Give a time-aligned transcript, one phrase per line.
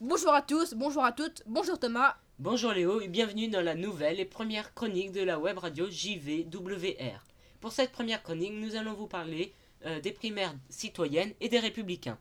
[0.00, 2.16] Bonjour à tous, bonjour à toutes, bonjour Thomas.
[2.38, 7.22] Bonjour Léo et bienvenue dans la nouvelle et première chronique de la web radio JVWR.
[7.60, 9.52] Pour cette première chronique, nous allons vous parler
[9.84, 12.18] euh, des primaires citoyennes et des républicains.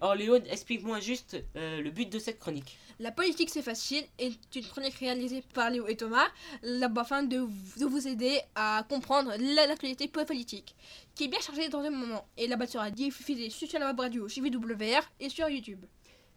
[0.00, 2.78] Alors Léo, explique-moi juste euh, le but de cette chronique.
[2.98, 6.26] La politique c'est facile est une chronique réalisée par Léo et Thomas
[6.62, 10.74] là- afin de, vous- de vous aider à comprendre la- l'actualité politique
[11.14, 14.26] qui est bien chargée dans un moment et là-bas sera diffusée sur la web radio
[14.26, 15.84] JVWR et sur YouTube.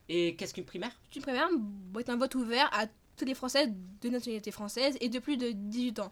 [0.09, 0.91] Et qu'est-ce qu'une primaire?
[1.15, 1.49] Une première
[1.99, 3.67] est un vote ouvert à tous les Français
[4.01, 6.11] de nationalité française et de plus de 18 ans,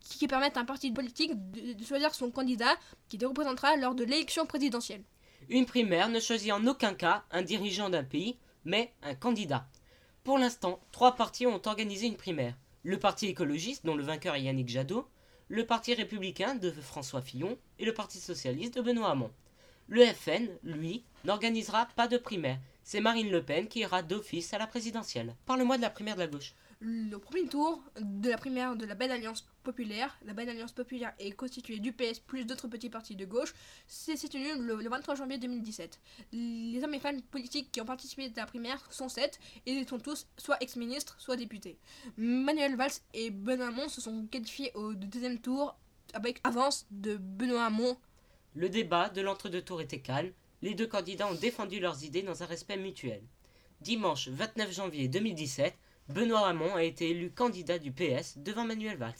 [0.00, 2.76] qui, permettent à un parti politique de, choisir son candidat
[3.08, 5.02] qui le représentera lors de l'élection présidentielle.
[5.48, 9.66] Une primaire ne choisit en aucun cas un dirigeant d'un pays, mais un candidat.
[10.22, 12.56] Pour l'instant, trois partis ont organisé une primaire.
[12.82, 15.06] Le Parti écologiste, dont le vainqueur est Yannick Jadot,
[15.48, 19.30] le Parti républicain de François Fillon et le Parti socialiste de Benoît Hamon.
[19.88, 22.60] Le FN, lui, n'organisera pas de primaire.
[22.82, 25.36] C'est Marine Le Pen qui ira d'office à la présidentielle.
[25.46, 26.54] Parle-moi de la primaire de la gauche.
[26.82, 31.12] Le premier tour de la primaire de la Belle Alliance Populaire, la Belle Alliance Populaire
[31.18, 33.52] est constituée du PS plus d'autres petits partis de gauche,
[33.86, 36.00] c'est c'est tenu le, le 23 janvier 2017.
[36.32, 39.86] Les hommes et femmes politiques qui ont participé à la primaire sont sept et ils
[39.86, 41.76] sont tous soit ex-ministres, soit députés.
[42.16, 45.76] Manuel Valls et Benoît Hamon se sont qualifiés au deuxième tour
[46.14, 47.98] avec avance de Benoît Hamon.
[48.54, 50.32] Le débat de l'entre-deux tours était calme.
[50.62, 53.22] Les deux candidats ont défendu leurs idées dans un respect mutuel.
[53.80, 55.74] Dimanche 29 janvier 2017,
[56.10, 59.14] Benoît Hamon a été élu candidat du PS devant Manuel Valls.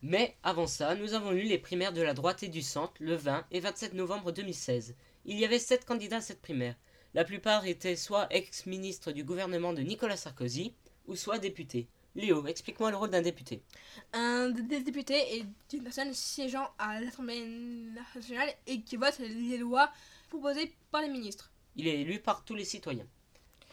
[0.00, 3.14] Mais avant ça, nous avons eu les primaires de la droite et du centre le
[3.14, 4.96] 20 et 27 novembre 2016.
[5.26, 6.74] Il y avait sept candidats à cette primaire.
[7.12, 10.74] La plupart étaient soit ex-ministres du gouvernement de Nicolas Sarkozy,
[11.06, 11.88] ou soit députés.
[12.14, 13.62] Léo, explique-moi le rôle d'un député.
[14.12, 17.46] Un des députés est une personne siégeant à l'Assemblée
[17.94, 19.90] nationale et qui vote les lois
[20.28, 21.50] proposées par les ministres.
[21.74, 23.06] Il est élu par tous les citoyens.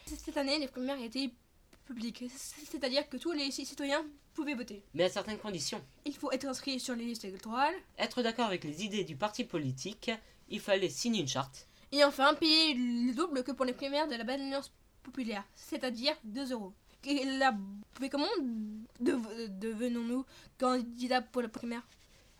[0.05, 1.31] Cette année, les primaires étaient
[1.85, 4.81] publiques, c'est-à-dire que tous les citoyens pouvaient voter.
[4.93, 5.83] Mais à certaines conditions.
[6.05, 9.43] Il faut être inscrit sur les listes électorales Être d'accord avec les idées du parti
[9.43, 10.11] politique,
[10.49, 11.67] il fallait signer une charte.
[11.91, 14.71] et enfin payer le double que pour les primaires de la Belle Alliance
[15.03, 16.73] Populaire, c'est-à-dire 2 euros.
[18.11, 18.27] Comment
[18.99, 20.25] dev- devenons-nous
[20.57, 21.87] candidats pour la primaire?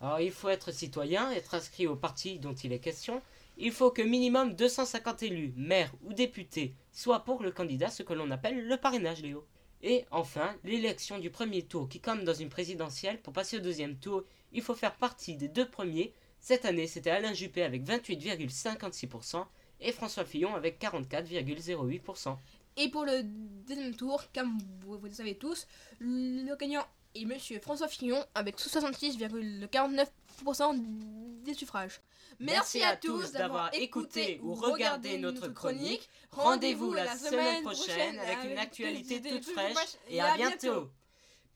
[0.00, 3.22] Alors il faut être citoyen, être inscrit au parti dont il est question.
[3.58, 8.14] Il faut que minimum 250 élus, maires ou députés, soient pour le candidat, ce que
[8.14, 9.44] l'on appelle le parrainage, Léo.
[9.82, 13.96] Et enfin, l'élection du premier tour, qui comme dans une présidentielle, pour passer au deuxième
[13.96, 16.12] tour, il faut faire partie des deux premiers.
[16.38, 19.44] Cette année, c'était Alain Juppé avec 28,56%
[19.80, 22.36] et François Fillon avec 44,08%.
[22.76, 25.66] Et pour le deuxième tour, comme vous, vous le savez tous,
[26.00, 32.00] le gagnant est Monsieur François Fillon avec 66,49% des suffrages.
[32.38, 36.08] Merci à tous d'avoir écouté ou regardé notre chronique.
[36.30, 40.90] Rendez-vous la semaine prochaine avec une actualité toute fraîche et à bientôt.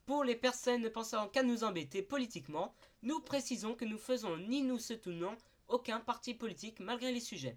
[0.06, 4.60] Pour les personnes ne pensant qu'à nous embêter politiquement, nous précisons que nous faisons ni
[4.62, 5.34] nous soutenons
[5.68, 7.56] aucun parti politique malgré les sujets.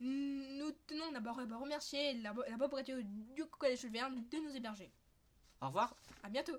[0.00, 4.90] Nous tenons d'abord à remercier la, la Radio du Collège Jules Verne de nous héberger.
[5.60, 5.94] Au revoir.
[6.22, 6.56] À bientôt